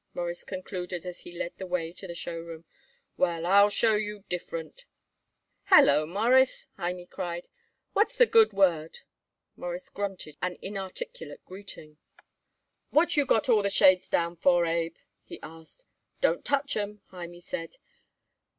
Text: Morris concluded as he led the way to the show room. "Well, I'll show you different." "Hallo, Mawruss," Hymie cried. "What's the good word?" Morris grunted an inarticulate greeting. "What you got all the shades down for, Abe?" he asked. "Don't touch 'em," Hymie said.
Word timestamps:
Morris 0.15 0.43
concluded 0.43 1.05
as 1.05 1.19
he 1.19 1.31
led 1.31 1.55
the 1.59 1.67
way 1.67 1.93
to 1.93 2.07
the 2.07 2.15
show 2.15 2.39
room. 2.39 2.65
"Well, 3.17 3.45
I'll 3.45 3.69
show 3.69 3.93
you 3.93 4.23
different." 4.29 4.85
"Hallo, 5.65 6.07
Mawruss," 6.07 6.65
Hymie 6.75 7.05
cried. 7.05 7.49
"What's 7.93 8.17
the 8.17 8.25
good 8.25 8.51
word?" 8.51 9.01
Morris 9.55 9.89
grunted 9.89 10.37
an 10.41 10.57
inarticulate 10.59 11.45
greeting. 11.45 11.99
"What 12.89 13.15
you 13.15 13.27
got 13.27 13.47
all 13.47 13.61
the 13.61 13.69
shades 13.69 14.09
down 14.09 14.37
for, 14.37 14.65
Abe?" 14.65 14.95
he 15.23 15.39
asked. 15.43 15.85
"Don't 16.19 16.43
touch 16.43 16.75
'em," 16.75 17.01
Hymie 17.11 17.39
said. 17.43 17.75